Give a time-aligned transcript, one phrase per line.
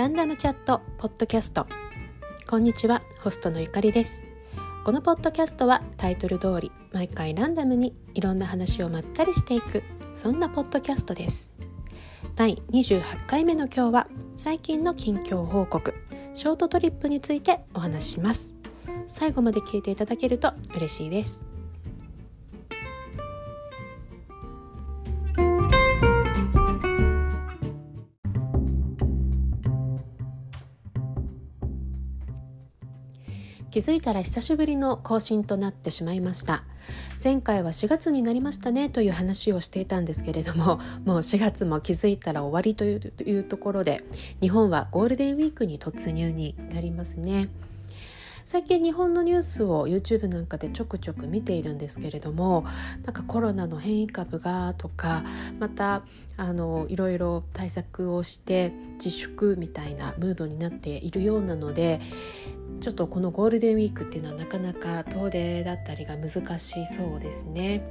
[0.00, 1.66] ランダムチャットポッドキャスト。
[2.48, 4.22] こんにちはホストのゆかりです。
[4.82, 9.82] このポッドキャストはタイトル通り毎回ランダムにいろんな話をまったりしていく
[10.14, 11.50] そんなポッドキャストです。
[12.34, 15.92] 第28回目の今日は最近の近況報告
[16.34, 18.54] ショートトリップについてお話しします。
[19.06, 21.49] 最後まで聞いていただけると嬉しいです。
[33.70, 36.64] 気づいたら久しぶりの更新となってしまいました。
[37.22, 44.02] 前回は4月になりましたねという話をしていたんですけれども もう4月も気づいたら終わりというところで
[44.40, 47.48] 日本はゴールデンウィークに突入になりますね。
[48.50, 52.64] 最近日本のニュースを YouTube なんかでちょくちょく見ているんですけれども
[53.04, 55.22] なんかコロナの変異株がとか
[55.60, 56.02] また
[56.36, 62.00] あのいろいろ対策をして自粛みたいなムードになっているようなので
[62.80, 67.82] ちょっとこのゴールデンウィークっていうのはなかなか遠出だったりが難しそうですね、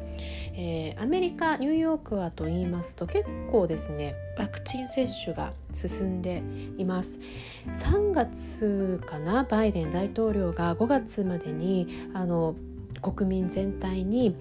[0.56, 6.42] えー、アメリカニューヨークはと言いますと結構ですねワクチン接種が進んで
[6.78, 7.20] います。
[7.68, 12.56] 3月かなバイデン大統領が5月までにあの
[13.02, 14.36] 国民全体に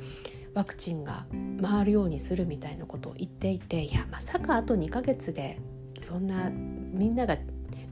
[0.55, 1.27] ワクチンが
[1.61, 5.61] 回るようにするみたいなことを言っていていやまさかあと2ヶ月で
[6.01, 7.37] そんなみんなが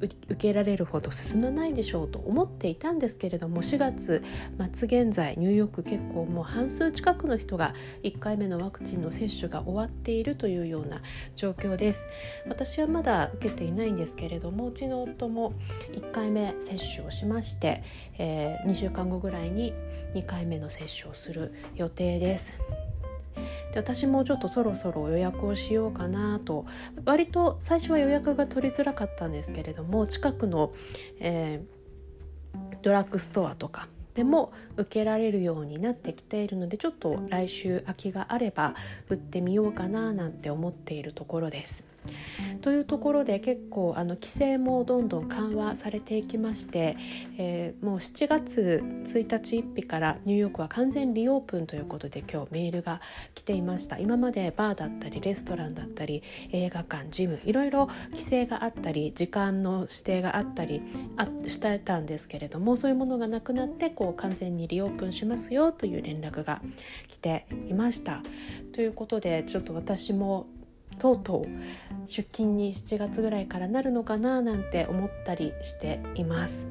[0.00, 4.22] 受けられるほど進まないでしょうと思っていたんですけれども4月
[4.72, 11.00] 末現在ニューヨーク結構もう半数近くの人が1回目のワクチンの接種が終わっているというような
[11.34, 12.08] 状況です。
[12.48, 15.54] 私はまだ受けていないんですけれどもうちの夫も
[15.92, 17.82] 1回目接種をしまして、
[18.18, 19.72] えー、2週間後ぐらいに
[20.14, 22.58] 2回目の接種をする予定です。
[23.72, 26.66] で私もちょっとそろそろ予約をしようかなと
[27.04, 30.72] 割と最初は予約が取りづらかったんですけれども近くの、
[31.20, 38.74] えー、ドラッグストアとかでも受けられるようになってきているのでちょっと来週空きがあれば
[39.10, 41.84] 売ってみようかななんて思っているところです。
[42.60, 46.96] というところで結構あの規制もどんどん緩和されていきまして、
[47.38, 53.00] えー、もう7月1日1日からニューヨークは完全リオープンということで今日メールが
[53.34, 56.22] 来ていました今までバーだったりレストランだったり
[56.52, 60.82] 映画館ジムいろいろ規制があったり時間の指定があったり
[61.16, 66.60] あしてたんですけれどもそういうものがなくなってこう完全にリオープンしますよという連絡が
[67.08, 68.22] 来ていました。
[68.72, 70.46] ということでちょっと私も
[70.98, 76.68] とうとう出勤に7月ぐらいからなるのかななんて思ったりしています。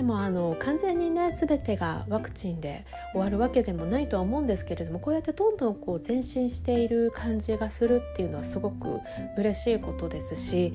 [0.00, 8.98] でもあの完全にね全てがワクチンで終わるわけでもないとは思うんですけれどもこうやってどんどんこう前進している感じがするっていうのはすごく
[9.36, 10.72] 嬉しいことですし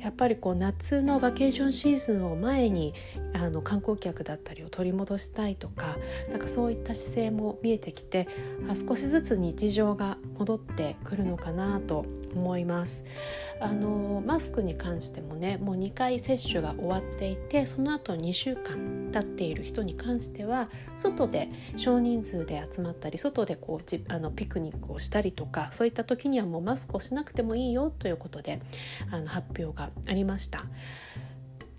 [0.00, 2.94] やっぱりこう夏のバケーションシーズンを前に
[3.32, 5.96] あの観光客だったりを取り戻したいとか
[6.28, 8.26] なんかそういった姿勢も見えてきて
[8.88, 13.04] 少しずつ日常が戻ってくるのかなと思います
[13.60, 28.60] あのマスクに関してもねもう2回接種が終わっていてその後2週間経っている人に関しては外で少人数で集まったり外でこうあのピクニックをしたりとかそういった時にはもうマスクをしなくてもいいよということで
[29.10, 30.64] あの発表がありました。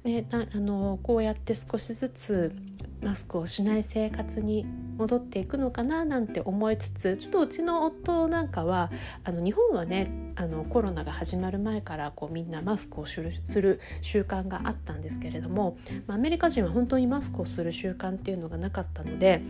[0.04, 2.56] ね、あのこうやって少しずつ
[3.02, 4.66] マスクをしない生活に
[4.98, 8.92] 戻っていくのかななんて思いつつちょっとうちの夫なんかは
[9.24, 19.42] あの日本はねあのコロナが始まる前からこうみんなマスクをする習慣があったんですけれども、まあ、アメリカ人は本当にマスクをする習慣っていうのがなかったので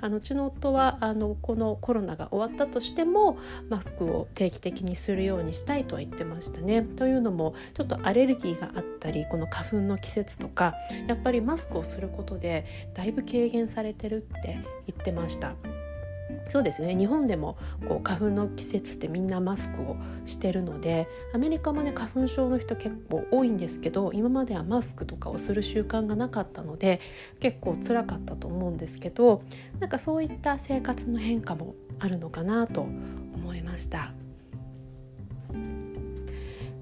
[0.00, 6.82] あのうちの夫はあのこのコロナが終わったとしてもマスクを定期的にするようにしたいとは言ってましたね。
[6.82, 10.74] というのもちょっとアレルギーがあったりこの花粉の季節とか
[11.06, 12.64] やっぱりマスクをすることで
[12.94, 15.54] だいぶ軽減されてるって言ってました。
[16.48, 17.56] そうですね日本でも
[17.88, 27.00] こう花粉の季節ってみんなマスクをしてるのでアメリカもね花粉症の人結構多いんですけど今まではマスクとかをする習慣がなかったので
[27.40, 29.42] 結構つらかったと思うんですけど
[29.80, 34.12] なんかそういった生活の変化もあるのかなと思いました。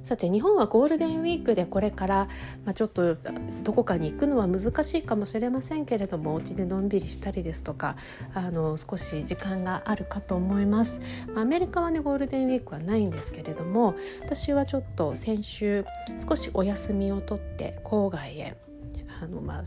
[0.03, 2.29] さて日本はゴールデンウィークでこれから、
[2.65, 3.17] まあ、ちょっと
[3.63, 7.97] どこかに行くのは難しいかもしれませんけれどもお家でのんびりしたりですとか
[8.35, 11.01] あの少し時間があるかと思います。
[11.37, 15.85] アメリカはねゴールデンウィークはないんですけれども私はちょっと先週
[16.29, 18.57] 少しお休みを取って郊外へ
[19.23, 19.63] あの、まあ、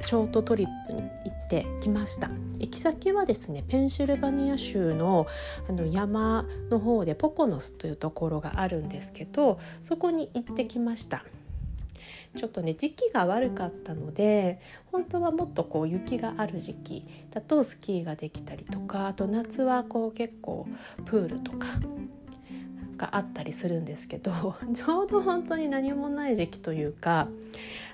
[0.00, 2.30] ショートトリップに行ってきました。
[2.58, 5.26] 行き先はですねペンシルバニア州の
[5.68, 11.24] あの山の方でポコノスというところがあるんですけどそこに行ってきました。
[12.36, 14.60] ちょっとね時期が悪かったので
[14.92, 20.68] 本当はもっとこう雪がある時期だとスキーができたりとかあと夏はこう結構
[21.06, 21.68] プールとか
[22.98, 27.28] があったりするんですけど ちょうど本当に何もない時期というか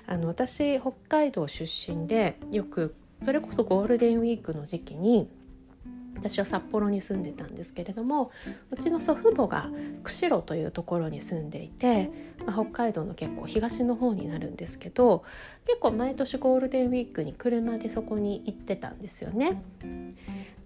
[0.05, 2.93] あの私北海道出身でよく
[3.23, 5.29] それこそゴールデンウィークの時期に
[6.15, 8.31] 私は札幌に住んでたんですけれども
[8.71, 9.69] うちの祖父母が
[10.03, 12.09] 釧路というところに住んでいて、
[12.45, 15.23] まあ、北海道の結構東の方になるんですけど
[15.65, 19.61] 結構毎年ゴールデンウィークに車でそこに行ってたんですよね。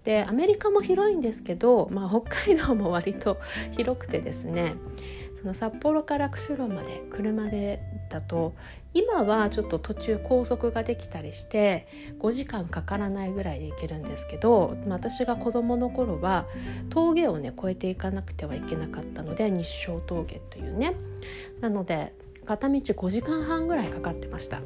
[0.04, 3.38] でアメリカも広いんですけど、まあ、北海道も割と
[3.76, 4.74] 広くてですね
[5.40, 7.80] その札幌から釧路まで車で
[8.10, 8.54] だと
[8.92, 11.86] 今はちょっと途中高速ができたりして
[12.18, 16.46] 5時間かからないぐらいで行けるんですけど私が子どもの頃は
[16.90, 20.94] 峠をね越えていかなくてはいけなかったので日照峠というね
[21.60, 22.12] なので
[22.44, 24.60] 片道5時間半ぐらいかかってました。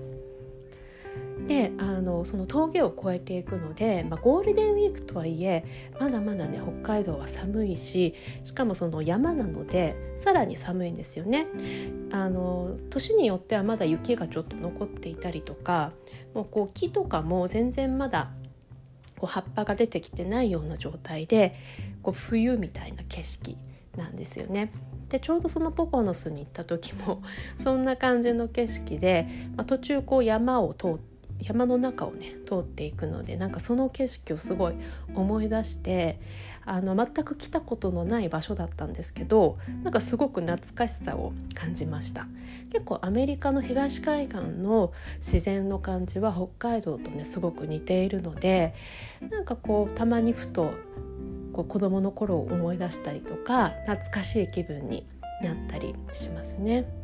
[1.47, 8.15] であのその峠を越えていくので、まあ、ゴールデンウィークとはいえまだまだね北海道は寒いし
[8.45, 11.47] しかもその山なのでさらに寒いんですよね。
[12.11, 15.93] あの年によってはまだ雪がちょっと残っていたりとか
[16.33, 18.31] もうこう木とかも全然まだ
[19.19, 21.57] こう葉っぱが出てきてないような状態で
[22.03, 23.57] こう冬みたいな景色
[23.97, 24.73] なんですよね。
[25.09, 27.23] でちょうどそのポコノスに行った時も
[27.59, 31.14] そんな感じの景色で、まあ、途中こう山を通って
[31.45, 34.75] 山の中をね通っていくのでなんかその景色をすごい
[35.15, 36.19] 思い出して
[36.65, 42.27] あの全く来たことのない場所だったんですけどなんかすごく懐かしさを感じました
[42.73, 48.75] 結構アメリカの東海岸の自然の感じは北海道とねすごく似ているので
[49.31, 50.73] なんかこうたまにふと
[51.53, 55.07] こう子供の頃を思い出したりとか懐かしい気分に
[55.43, 57.04] なったりしますね。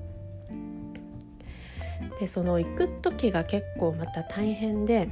[2.18, 5.08] でその行く時が結構また大変で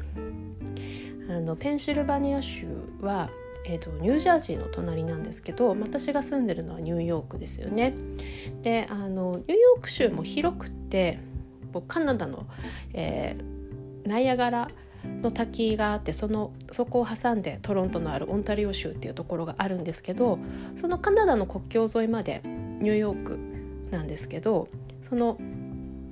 [1.28, 2.66] あのペンシルバニア州
[3.00, 3.30] は、
[3.66, 7.94] えーと、ニュージャージーの隣なんですけど私が住んでるのはニューヨークですよね。
[8.62, 11.18] であのニューヨーク州も広くって
[11.86, 12.46] カナダの、
[12.94, 14.68] えー、ナイアガラ
[15.04, 20.38] の滝があってそのそこを挟んでトロントのあるオンタリオ州っていうところがあるんですけど
[20.76, 23.38] そのカナダの国境沿いまでニューヨーク
[23.90, 24.68] なんですけど
[25.08, 25.38] その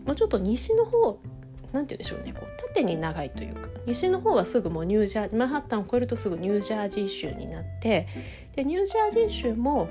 [0.06, 1.18] もうちょっと西の方
[1.72, 2.32] なんて言うんでしょうね。
[2.32, 3.68] こう縦に長いというか。
[3.86, 8.08] 西の方はすぐもうニュージャーマンハッタンを越えるとすぐニュージャージー州になって
[8.54, 9.88] でニュージャージー州も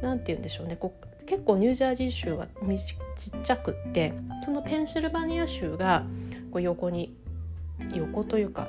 [0.00, 0.76] なんて言うんでしょうね。
[0.76, 4.14] こう結構ニュージャージー州はちっちゃくって
[4.44, 6.04] そのペンシルバニア州が
[6.52, 7.14] こう横に
[7.94, 8.68] 横というか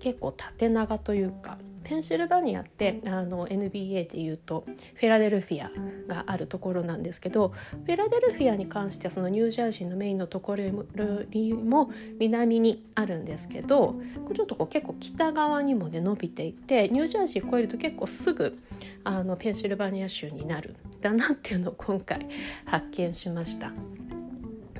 [0.00, 1.58] 結構縦長というか
[1.92, 5.70] ペンシルバニアってあの NBA でいうとフェラデルフィア
[6.08, 10.86] があるところなんですけどフェラデルフィアに関してはそのニュージャージーのメインのところよ
[11.28, 14.00] りも南にあるんですけど
[14.34, 18.58] ちょっとこう結構北側にもね伸びていてニュージャージー越えると結構すぐ
[19.04, 22.26] あのペンシルバニア州になるだなっていうのを今回
[22.64, 23.70] 発見しました。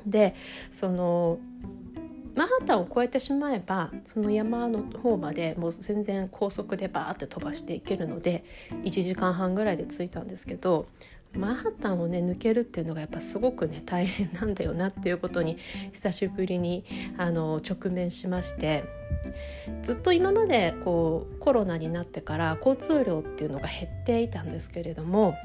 [0.07, 0.33] で
[0.71, 1.37] その
[2.35, 8.43] マンハッタンを越えてしまえばその山の方までもう全然高速でバーって飛ばしていけるので
[8.83, 10.87] 1時間半ぐらいで着いたんですけど
[11.37, 15.57] マンハッタンをね抜けるっていうのがやっぱすごくね大変なんだよなっていうことに
[15.91, 16.83] 久しぶりに
[17.17, 18.83] あの直面しまして
[19.81, 25.35] ずっと今までこうコロナになってから交通量っていうのが減っていたんですけれども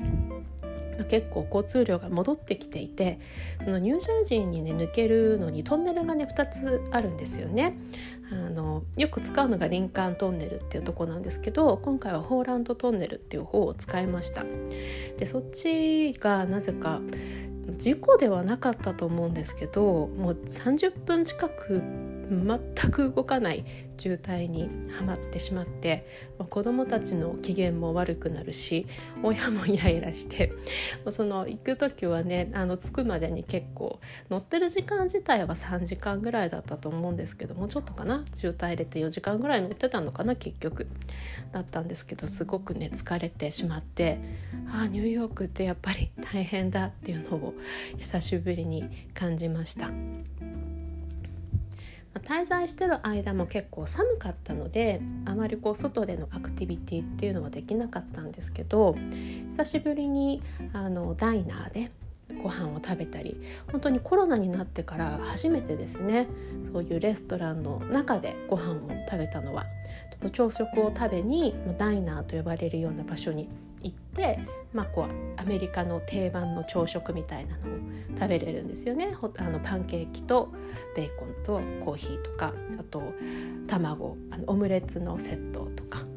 [1.05, 3.19] 結構交通量が戻ってきていて
[3.63, 7.77] そのニュージャージーにね抜けるのにトンネルがね2つあるんですよね。
[8.31, 14.45] あのよく使うのがリンカントンネルっていうとこなんですけど今回はホーランドトンネルっていう方を使いました。
[15.17, 17.01] でそっちがなぜか
[17.77, 21.83] 事故ではなかったと思うんですけどもう30分近く
[22.31, 23.65] 全く動かない
[23.97, 26.07] 渋滞にはまってしまって
[26.51, 28.87] 子どもたちの機嫌も悪くなるし
[29.23, 30.53] 親もイライラして
[31.11, 33.99] その行く時はねあの着くまでに結構
[34.31, 38.25] 乗ってる時間自体は3時間ぐらいだったと思うんですけどもうちょっとかな？
[38.35, 40.37] 渋滞入れて4時間ぐらい乗ってたのかな？
[40.37, 40.87] 結局
[41.53, 44.21] だったんですけどすごくね疲れてしまって
[44.71, 47.55] ああニューヨークってやっぱり大変だっていうのを
[47.97, 49.91] 久しぶりに感じました。
[52.15, 58.97] 滞在してる間も結構寒かったのであまりこう外でのアクティビティっていうのはできなかったんですけど
[59.51, 61.91] 久しぶりにあのダイナーで
[62.43, 66.27] ご飯を食べたり本当にコロナになってから初めてですね
[66.73, 68.77] そういうレストランの中でご飯を
[69.11, 69.65] 食べたのは
[70.19, 73.49] と朝食を食べにダイナーと呼ばれるような場所に
[73.83, 74.41] 行って、
[74.73, 77.79] まあ、こうアメリカの定番の朝食みたいなのを
[78.17, 79.17] 食べれるんですよね。
[79.39, 80.53] あのパンケーキと
[80.97, 83.03] ベーコンとコーヒーとかあと
[83.67, 86.09] 卵あのオムレツのセットとか。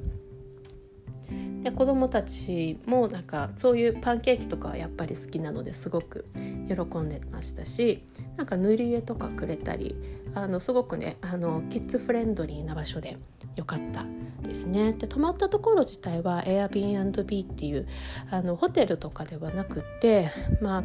[1.61, 6.25] で子供たちもなんかそういうパンケーキとかはやっぱり好きなのですごく
[6.67, 8.03] 喜んでましたし
[8.35, 9.95] なんか塗り絵とかくれたり
[10.33, 13.17] あのすごくねあのキッズフレンドリーな場所で
[13.55, 14.05] よかった
[14.41, 14.93] ですね。
[14.93, 17.87] で泊まったところ自体は Airbnb っていう
[18.29, 20.29] あのホテルとかではなくって
[20.61, 20.83] まあ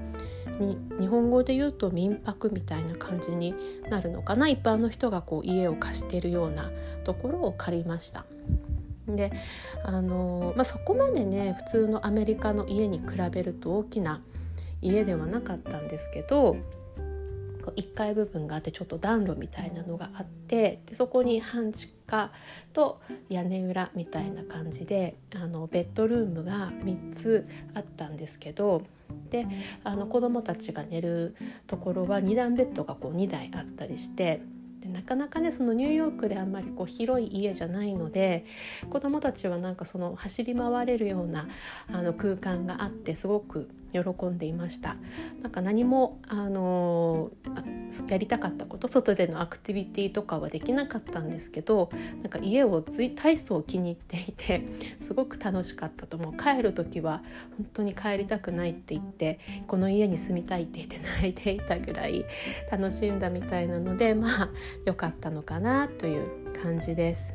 [0.62, 3.54] に日本語で言うと民泊みたいな感じに
[3.90, 6.70] なるのかな一般の人がこう家を貸してるような
[7.04, 8.24] ところを借りました。
[9.08, 9.32] で
[9.84, 14.20] あの、まあ、そこまでね普通のアメリカの家に比べると大きな
[14.82, 16.56] 家ではなかったんですけど
[17.72, 22.30] 1階部分があってちょっと暖炉みたいなのがあってでそこに半地下
[22.72, 28.82] と屋根裏みたいな感じであのベッドルームが3つあったんですけど
[29.30, 29.46] で
[29.84, 31.34] あの子供たちが寝る
[31.66, 34.40] ところは2段ベッドがこう2台あったりして
[34.80, 38.44] でなかなかねそのニューヨークであんまりこう広い家じゃないので
[38.90, 41.48] 子どもたちはなんかその走り回れるような
[41.92, 43.68] あの空間があってすごく
[44.02, 44.96] 喜んでいました
[45.42, 47.30] なんか何もあの
[48.08, 51.90] やりたかったこと外でのアクティビティとかはできなかったんですけど
[52.22, 54.66] なんか家をずい体操を気に入っていて
[55.00, 57.22] すごく楽しかったと思う帰る時は
[57.56, 62.24] 本当に帰りたくないって言ってこの家に住みたいって言って泣いていたぐらい
[62.70, 64.50] 楽しんだみたいなのでまあ
[64.84, 67.34] 良かったのかなという感じです。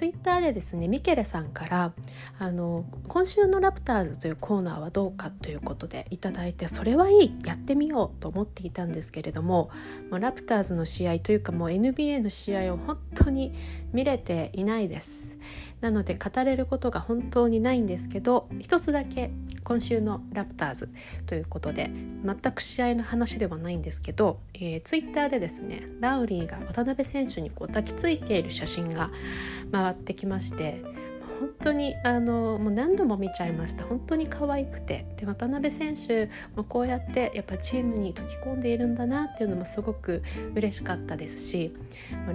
[0.00, 1.92] ツイッターでですねミケレさんから
[2.38, 9.68] あの今週のラプターズというコーナーはどうかということでいただいてそれはいいやってみようと思っていたんですけれども
[10.10, 13.52] もうラプターズの試合というかもう NBA の試合を本当に
[13.92, 15.36] 見れていないです。
[15.82, 19.30] なので語れることが本当にないんですけど一つだけ
[19.70, 20.88] 今週のラプターズ
[21.26, 21.92] ということで
[22.24, 29.12] 全く試合の話ではないんですけど、えー、ツイッターでですねラウリーが渡辺選手にこう抱きついている写真が
[29.70, 30.82] 回ってきまして
[31.38, 40.24] 本当にあのもう何度も見ちゃいました本当に可愛くてで渡辺選手もこうやってやっぱチームに溶き込んでいるんだなっていうのもすごく
[40.56, 41.72] 嬉しかったですし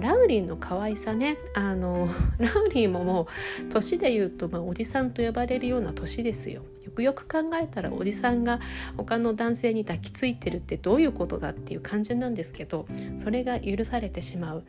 [0.00, 3.28] ラウリーの可愛さねあのラウリーもも
[3.60, 6.62] う年で言うと、まあ、おじさんと呼ばれるような年ですよ。
[6.86, 8.60] よくよく考えたらおじさんが
[8.96, 12.86] 他の男性に抱きついてるってどういうことだっていう感じなんですけど
[13.22, 14.64] それが許されてしまう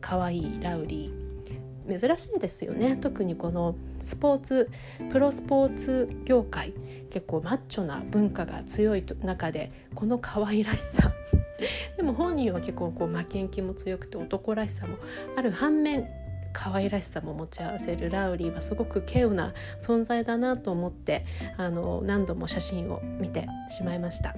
[0.00, 1.26] 可愛いラウリー。
[1.86, 4.68] 珍しいですよね特にこのスポーツ
[5.12, 6.74] プロスポーツ業界
[7.10, 11.12] 結構マッチョな文化が強い中でこの可愛らしさ
[11.96, 14.96] でも本人は結構こう負けん気も強くて男らしさも
[15.36, 16.08] ある反面
[16.56, 21.26] 可愛らしさも持ち合わせるラウリーはすごく稀有な存在だなと思って
[21.58, 24.34] あの何度も写真を見てしまいました。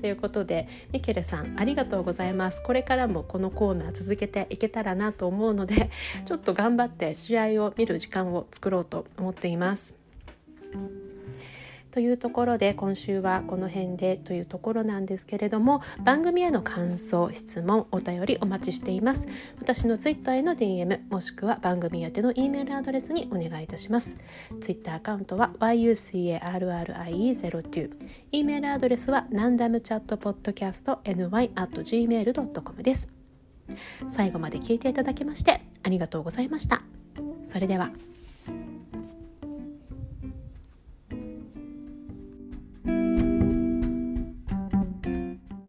[0.00, 5.90] ということでミケレさんありがとうございますこれからもこのコーナー続けていけたらなと思うので
[6.24, 9.94] ちょっと頑張って試合を見る時間を作ろうと思っています。
[11.92, 19.26] というところで今週はこの辺でというところなんですけれども番組への感想質問お便りお待ちしています。
[19.60, 24.18] 私の Twitter への DM もしくは番組宛ての E メールアドレスにお願いいたします。
[24.60, 27.90] Twitter アカウントは yucarrie02
[28.32, 33.12] E メールアドレスはランダムチャットポッドキャスト ny.gmail.com です。
[34.08, 36.82] 最後まで聞いていただきましてありがとうございました。
[37.44, 37.92] それでは。